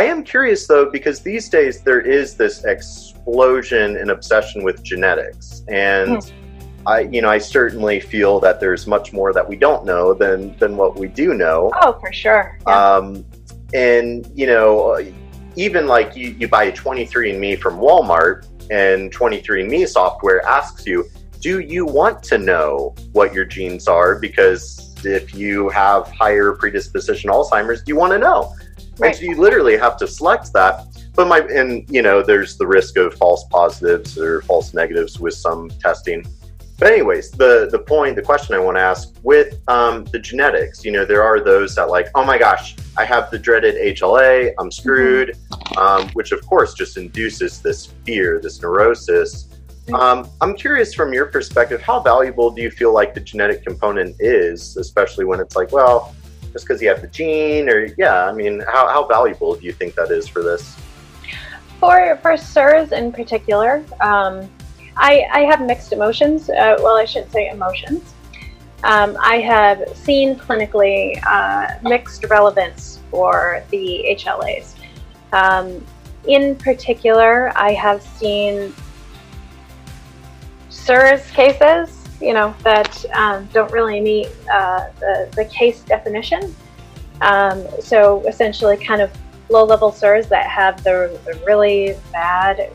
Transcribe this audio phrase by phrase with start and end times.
[0.00, 5.62] I am curious though, because these days there is this explosion and obsession with genetics.
[5.68, 6.32] And mm.
[6.86, 10.56] I, you know, I certainly feel that there's much more that we don't know than,
[10.56, 11.70] than what we do know.
[11.82, 12.58] Oh, for sure.
[12.66, 12.94] Yeah.
[12.94, 13.26] Um,
[13.74, 14.98] and, you know,
[15.56, 21.04] even like you, you buy a 23andMe from Walmart and 23andMe software asks you,
[21.40, 24.18] do you want to know what your genes are?
[24.18, 28.54] Because if you have higher predisposition Alzheimer's, do you want to know?
[29.00, 29.14] Right.
[29.14, 30.86] And you literally have to select that.
[31.14, 35.34] But my and you know, there's the risk of false positives or false negatives with
[35.34, 36.24] some testing.
[36.78, 40.84] But anyways, the the point, the question I want to ask with um, the genetics,
[40.84, 44.52] you know, there are those that like, oh my gosh, I have the dreaded HLA,
[44.58, 45.78] I'm screwed, mm-hmm.
[45.78, 49.46] um, which of course just induces this fear, this neurosis.
[49.92, 54.16] Um, I'm curious from your perspective, how valuable do you feel like the genetic component
[54.20, 56.14] is, especially when it's like, well,
[56.52, 59.72] just because you have the gene, or yeah, I mean, how, how valuable do you
[59.72, 60.76] think that is for this?
[61.78, 64.48] For for CIRS in particular, um,
[64.96, 66.50] I I have mixed emotions.
[66.50, 68.14] Uh, well, I shouldn't say emotions.
[68.82, 74.74] Um, I have seen clinically uh, mixed relevance for the HLAs.
[75.32, 75.84] Um,
[76.26, 78.74] in particular, I have seen
[80.70, 86.54] CIRS cases, you know, that um, don't really meet uh, the, the case definition.
[87.20, 89.10] Um, so essentially, kind of
[89.48, 92.70] low-level CIRS that have the, the really bad,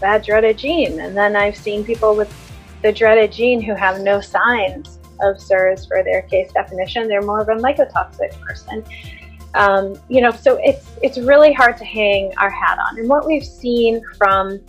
[0.00, 2.34] bad dreaded gene, and then I've seen people with
[2.82, 7.08] the dreaded gene who have no signs of CIRS for their case definition.
[7.08, 8.84] They're more of a mycotoxic person.
[9.54, 12.98] Um, you know, so it's it's really hard to hang our hat on.
[12.98, 14.60] And what we've seen from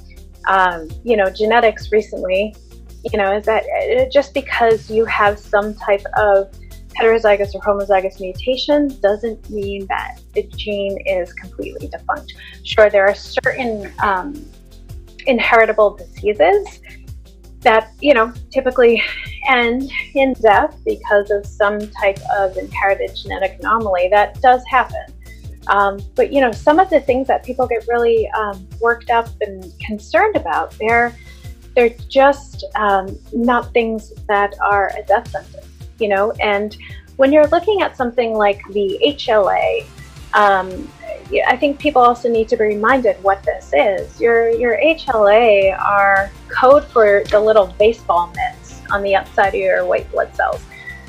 [0.47, 2.55] um, you know genetics recently
[3.03, 6.51] you know, is that uh, just because you have some type of
[6.99, 12.33] heterozygous or homozygous mutation doesn't mean that the gene is completely defunct.
[12.63, 14.45] Sure, there are certain um,
[15.25, 16.81] inheritable diseases
[17.61, 19.01] that, you know, typically
[19.47, 24.09] end in death because of some type of inherited genetic anomaly.
[24.09, 25.05] That does happen.
[25.67, 29.29] Um, but, you know, some of the things that people get really um, worked up
[29.41, 31.15] and concerned about, they're
[31.75, 35.67] they're just um, not things that are a death sentence,
[35.99, 36.31] you know.
[36.41, 36.75] And
[37.17, 39.85] when you're looking at something like the HLA,
[40.33, 40.89] um,
[41.47, 44.19] I think people also need to be reminded what this is.
[44.19, 49.85] Your your HLA are code for the little baseball mitts on the outside of your
[49.85, 50.61] white blood cells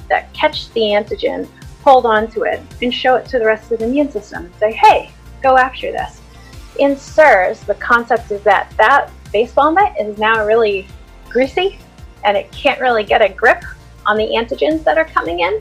[0.08, 1.48] that catch the antigen,
[1.82, 4.54] hold on to it, and show it to the rest of the immune system and
[4.56, 5.10] say, "Hey,
[5.42, 6.20] go after this."
[6.78, 10.86] In CIRS, the concept is that that baseball mitt is now really
[11.28, 11.78] greasy
[12.24, 13.62] and it can't really get a grip
[14.06, 15.60] on the antigens that are coming in.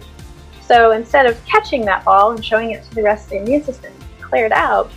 [0.62, 3.64] So instead of catching that ball and showing it to the rest of the immune
[3.64, 4.92] system cleared out,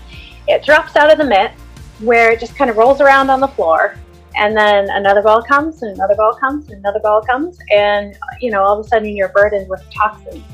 [0.47, 1.53] it drops out of the mitt
[2.01, 3.97] where it just kind of rolls around on the floor.
[4.37, 8.51] And then another ball comes, and another ball comes, and another ball comes, and you
[8.51, 10.45] know, all of a sudden you're burdened with toxins.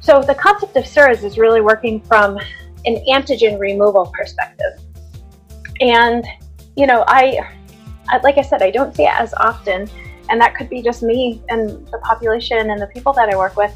[0.00, 2.38] So the concept of CIRS is really working from
[2.86, 4.80] an antigen removal perspective.
[5.80, 6.24] And
[6.78, 7.40] you know, I,
[8.22, 9.90] like I said, I don't see it as often,
[10.30, 13.56] and that could be just me and the population and the people that I work
[13.56, 13.74] with.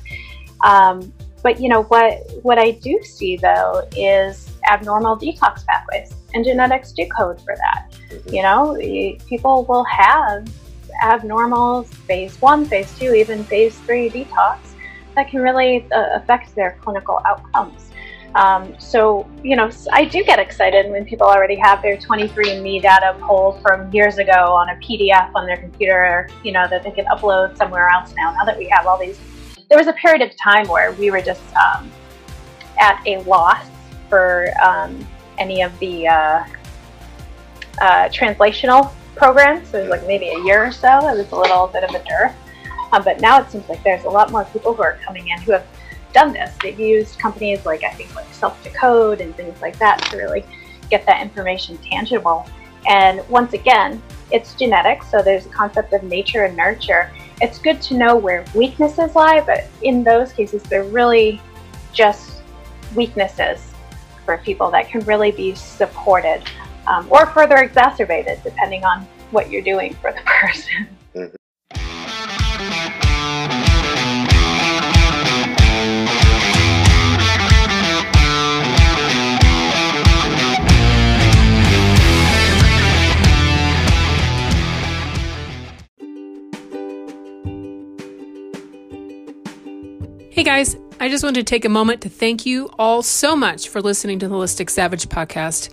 [0.64, 2.20] Um, but you know what?
[2.42, 7.90] What I do see though is abnormal detox pathways, and genetics do code for that.
[7.90, 8.34] Mm-hmm.
[8.34, 10.48] You know, people will have
[11.02, 14.58] abnormal phase one, phase two, even phase three detox
[15.16, 17.90] that can really uh, affect their clinical outcomes.
[18.34, 23.16] Um, so, you know, I do get excited when people already have their 23andMe data
[23.20, 27.04] pulled from years ago on a PDF on their computer, you know, that they can
[27.06, 29.18] upload somewhere else now, now that we have all these.
[29.68, 31.90] There was a period of time where we were just um,
[32.78, 33.66] at a loss
[34.08, 35.06] for um,
[35.38, 36.44] any of the uh,
[37.80, 39.68] uh, translational programs.
[39.68, 41.08] So it was like maybe a year or so.
[41.08, 42.34] It was a little bit of a dearth.
[42.92, 45.40] Um, but now it seems like there's a lot more people who are coming in
[45.40, 45.66] who have
[46.12, 46.54] done this.
[46.62, 50.44] They've used companies like I think like Self Decode and things like that to really
[50.90, 52.46] get that information tangible.
[52.88, 57.12] And once again, it's genetics, so there's a concept of nature and nurture.
[57.40, 61.40] It's good to know where weaknesses lie, but in those cases, they're really
[61.92, 62.42] just
[62.94, 63.72] weaknesses
[64.24, 66.42] for people that can really be supported
[66.86, 70.88] um, or further exacerbated depending on what you're doing for the person.
[71.14, 71.34] Mm-hmm.
[90.52, 93.80] Guys, I just wanted to take a moment to thank you all so much for
[93.80, 95.70] listening to the Holistic Savage podcast.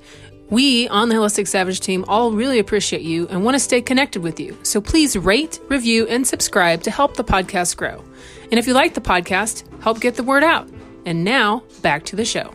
[0.49, 4.23] We on the Holistic Savage team all really appreciate you and want to stay connected
[4.23, 4.57] with you.
[4.63, 8.01] So please rate, review, and subscribe to help the podcast grow.
[8.43, 10.69] And if you like the podcast, help get the word out.
[11.05, 12.53] And now, back to the show.